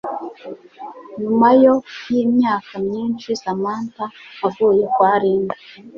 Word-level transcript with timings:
nyuma 1.19 1.47
yo 1.63 1.75
yimyaka 2.13 2.73
myinshi 2.87 3.27
Samantha 3.41 4.03
avuye 4.47 4.83
kwa 4.93 5.11
Linda 5.21 5.55